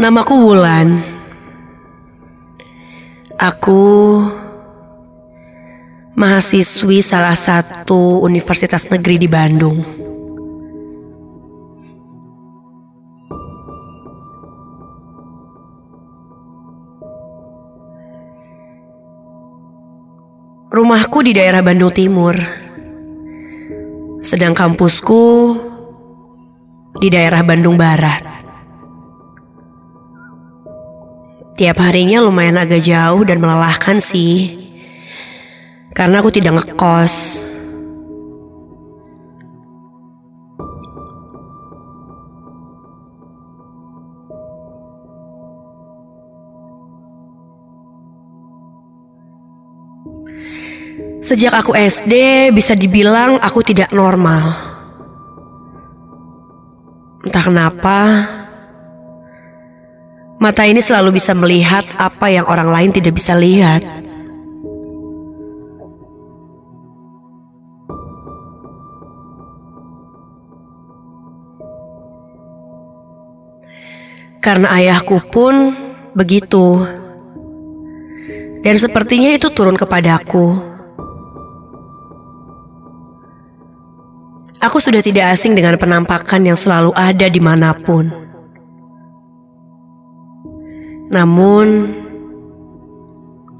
[0.00, 0.96] Namaku Wulan.
[3.36, 3.84] Aku
[6.16, 9.76] mahasiswi salah satu universitas negeri di Bandung.
[20.72, 22.40] Rumahku di daerah Bandung Timur.
[24.24, 25.24] Sedang kampusku
[26.96, 28.39] di daerah Bandung Barat.
[31.60, 34.56] Tiap harinya lumayan agak jauh dan melelahkan sih.
[35.92, 37.46] Karena aku tidak ngekos.
[51.20, 54.56] Sejak aku SD bisa dibilang aku tidak normal.
[57.20, 57.96] Entah kenapa
[60.40, 63.84] mata ini selalu bisa melihat apa yang orang lain tidak bisa lihat.
[74.40, 75.76] Karena ayahku pun
[76.16, 76.88] begitu.
[78.64, 80.56] Dan sepertinya itu turun kepadaku.
[84.60, 88.29] Aku sudah tidak asing dengan penampakan yang selalu ada di mana pun.
[91.10, 91.90] Namun,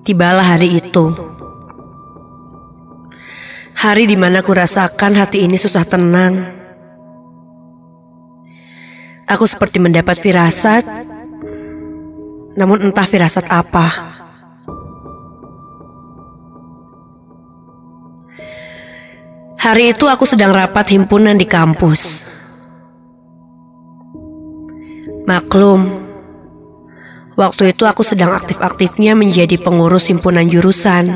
[0.00, 1.12] tibalah hari itu.
[3.76, 6.40] Hari di mana ku rasakan hati ini susah tenang.
[9.28, 10.88] Aku seperti mendapat firasat,
[12.56, 14.16] namun entah firasat apa.
[19.60, 22.24] Hari itu aku sedang rapat himpunan di kampus.
[25.24, 26.03] Maklum,
[27.34, 31.10] waktu itu aku sedang aktif-aktifnya menjadi pengurus himpunan jurusan.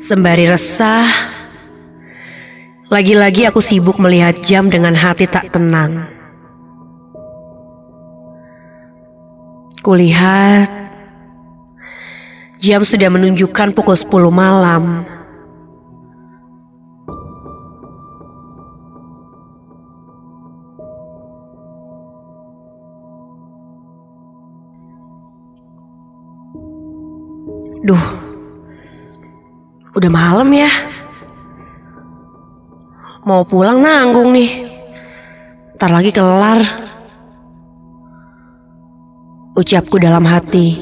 [0.00, 1.06] Sembari resah,
[2.88, 6.08] lagi-lagi aku sibuk melihat jam dengan hati tak tenang.
[9.80, 10.80] Kulihat
[12.60, 15.00] Jam sudah menunjukkan pukul 10 malam.
[27.80, 28.04] Duh,
[29.96, 30.68] udah malam ya.
[33.24, 34.68] Mau pulang nanggung nih.
[35.76, 36.60] Ntar lagi kelar.
[39.56, 40.76] Ucapku dalam hati.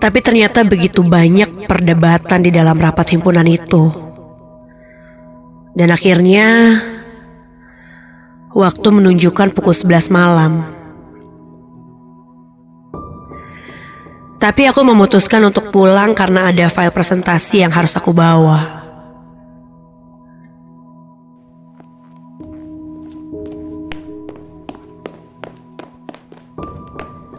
[0.00, 3.88] Tapi ternyata begitu banyak perdebatan di dalam rapat himpunan itu.
[5.72, 6.76] Dan akhirnya
[8.52, 10.83] waktu menunjukkan pukul 11 malam.
[14.44, 18.84] Tapi aku memutuskan untuk pulang karena ada file presentasi yang harus aku bawa.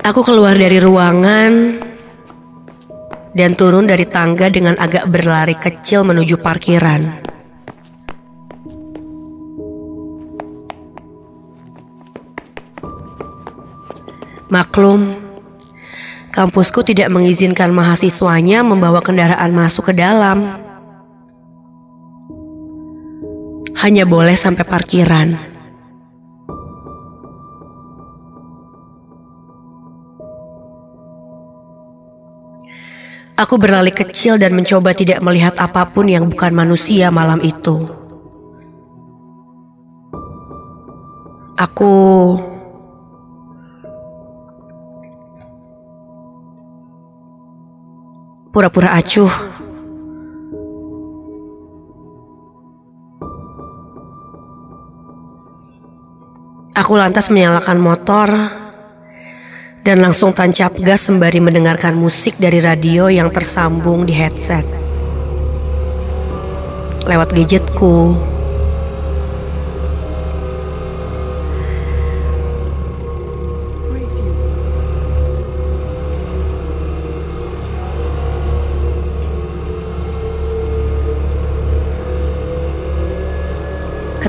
[0.01, 1.77] Aku keluar dari ruangan
[3.37, 7.05] dan turun dari tangga dengan agak berlari kecil menuju parkiran.
[14.49, 15.24] Maklum,
[16.35, 20.43] kampusku tidak mengizinkan mahasiswanya membawa kendaraan masuk ke dalam.
[23.79, 25.55] Hanya boleh sampai parkiran.
[33.35, 37.83] Aku berlari kecil dan mencoba tidak melihat apa pun yang bukan manusia malam itu.
[41.55, 41.95] Aku
[48.55, 49.27] pura-pura acuh.
[56.71, 58.31] Aku lantas menyalakan motor
[59.83, 64.63] dan langsung tancap gas sembari mendengarkan musik dari radio yang tersambung di headset.
[67.03, 68.34] Lewat gadgetku.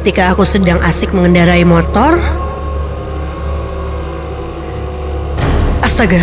[0.06, 2.14] Ketika aku sedang asik mengendarai motor,
[5.82, 6.23] Astaga.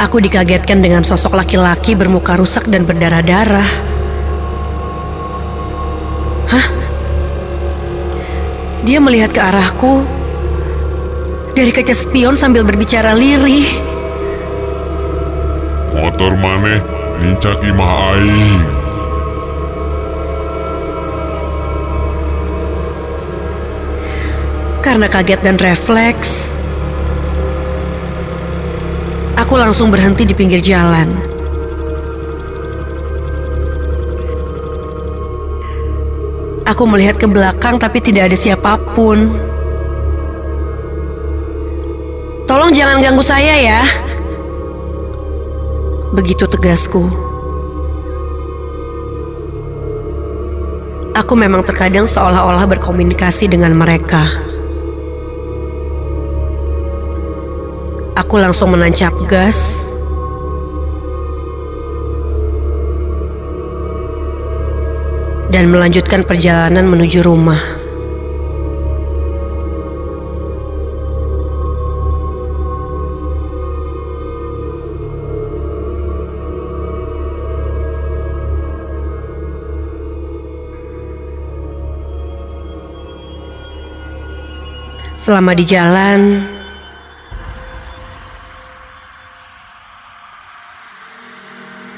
[0.00, 3.68] Aku dikagetkan dengan sosok laki-laki bermuka rusak dan berdarah-darah.
[6.48, 6.66] Hah?
[8.88, 10.00] Dia melihat ke arahku
[11.52, 13.68] dari kaca spion sambil berbicara lirih.
[15.92, 16.91] Motor maneh
[17.22, 18.62] lincak imah aing.
[24.82, 26.50] Karena kaget dan refleks,
[29.38, 31.06] aku langsung berhenti di pinggir jalan.
[36.66, 39.30] Aku melihat ke belakang tapi tidak ada siapa pun.
[42.50, 43.82] Tolong jangan ganggu saya ya.
[46.12, 47.08] Begitu tegasku.
[51.16, 54.20] Aku memang terkadang seolah-olah berkomunikasi dengan mereka.
[58.12, 59.88] Aku langsung menancap gas.
[65.48, 67.81] Dan melanjutkan perjalanan menuju rumah.
[85.22, 86.42] Selama di jalan,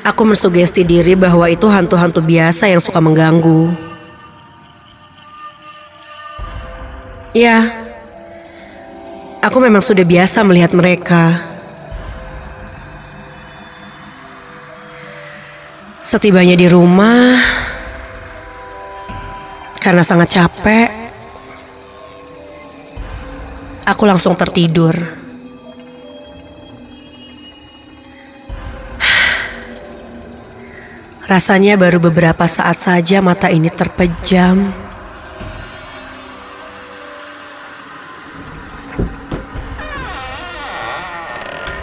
[0.04, 3.72] aku mensugesti diri bahwa itu hantu-hantu biasa yang suka mengganggu.
[7.32, 7.64] Ya,
[9.40, 11.48] aku memang sudah biasa melihat mereka.
[16.04, 17.40] Setibanya di rumah,
[19.80, 21.03] karena sangat capek,
[23.84, 24.96] aku langsung tertidur.
[31.24, 34.68] Rasanya baru beberapa saat saja mata ini terpejam.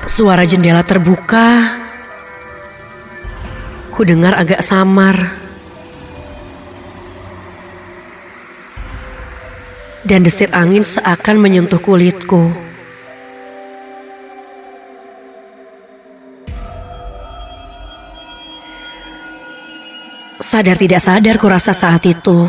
[0.05, 1.81] Suara jendela terbuka.
[3.89, 5.40] Ku dengar agak samar.
[10.11, 12.51] Dan desir angin seakan menyentuh kulitku.
[20.43, 22.43] Sadar tidak sadar ku rasa saat itu.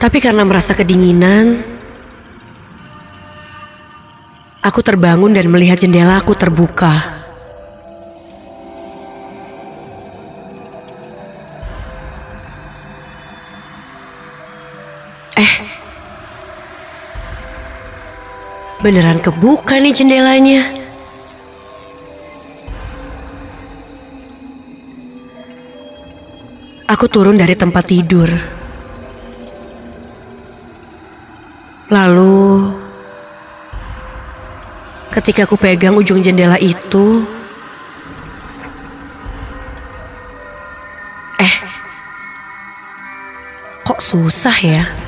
[0.00, 1.60] Tapi karena merasa kedinginan,
[4.64, 7.13] aku terbangun dan melihat jendela aku terbuka.
[18.84, 20.68] Beneran kebuka nih jendelanya.
[26.84, 28.28] Aku turun dari tempat tidur.
[31.88, 32.76] Lalu,
[35.16, 37.24] ketika aku pegang ujung jendela itu,
[41.40, 41.54] eh,
[43.80, 45.03] kok susah ya?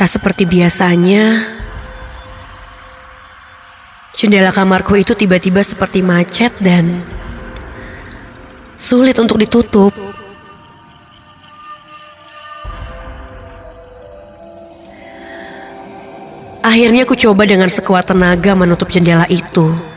[0.00, 1.44] Tak seperti biasanya,
[4.16, 7.04] jendela kamarku itu tiba-tiba seperti macet dan
[8.80, 9.92] sulit untuk ditutup.
[16.64, 19.89] Akhirnya aku coba dengan sekuat tenaga menutup jendela itu.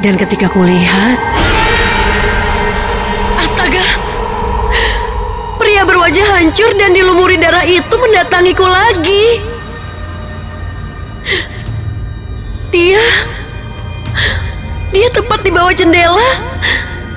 [0.00, 1.20] Dan ketika kulihat,
[3.36, 3.84] astaga,
[5.60, 9.44] pria berwajah hancur dan dilumuri darah itu mendatangiku lagi.
[12.72, 13.04] Dia,
[14.88, 16.30] dia tepat di bawah jendela,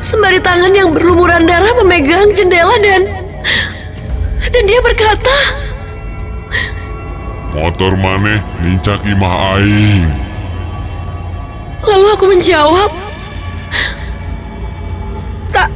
[0.03, 3.07] sembari tangan yang berlumuran darah memegang jendela dan
[4.43, 5.37] dan dia berkata,
[7.55, 10.22] Motor maneh lincak imah aing.
[11.83, 12.89] Lalu aku menjawab,
[15.51, 15.67] tak,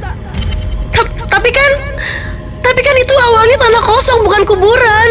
[0.88, 1.72] ta- tapi kan,
[2.64, 5.10] tapi kan itu awalnya tanah kosong bukan kuburan.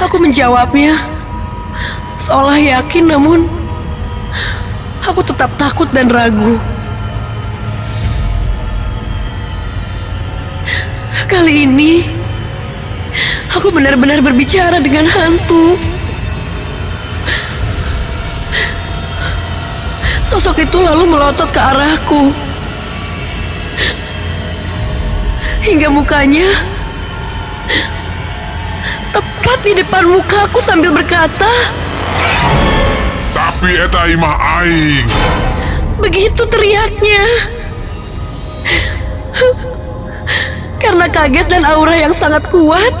[0.00, 0.96] Aku menjawabnya,
[2.20, 3.48] seolah yakin namun
[5.04, 6.56] aku tetap takut dan ragu.
[11.26, 12.06] Kali ini,
[13.52, 15.76] aku benar-benar berbicara dengan hantu.
[20.36, 22.28] Sosok itu lalu melotot ke arahku.
[25.64, 26.44] Hingga mukanya
[29.16, 31.48] tepat di depan mukaku sambil berkata,
[33.32, 35.08] Tapi eta imah aing.
[36.04, 37.24] begitu teriaknya.
[40.84, 42.92] Karena kaget dan aura yang sangat kuat,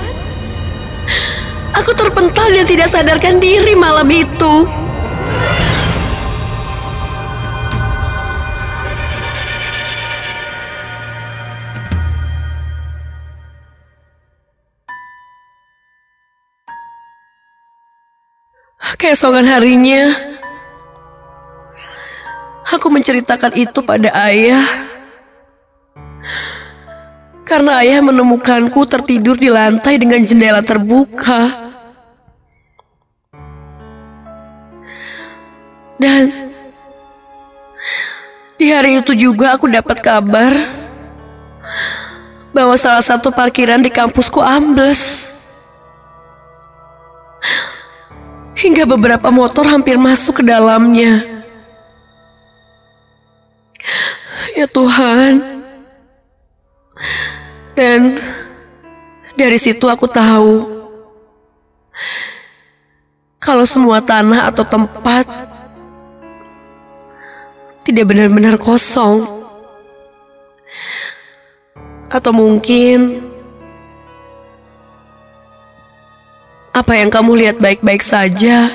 [1.76, 4.85] aku terpental dan tidak sadarkan diri malam itu.
[19.06, 20.18] Keesokan harinya,
[22.66, 24.66] aku menceritakan itu pada ayah.
[27.46, 31.70] Karena ayah menemukanku tertidur di lantai dengan jendela terbuka.
[36.02, 36.50] Dan
[38.58, 40.50] di hari itu juga aku dapat kabar
[42.50, 45.35] bahwa salah satu parkiran di kampusku ambles.
[48.66, 51.22] Hingga beberapa motor hampir masuk ke dalamnya.
[54.58, 55.38] Ya Tuhan.
[57.78, 58.18] Dan
[59.38, 60.66] dari situ aku tahu
[63.38, 65.30] kalau semua tanah atau tempat
[67.86, 69.30] tidak benar-benar kosong.
[72.10, 73.22] Atau mungkin
[76.76, 78.68] apa yang kamu lihat baik-baik saja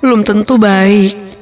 [0.00, 1.33] belum tentu baik.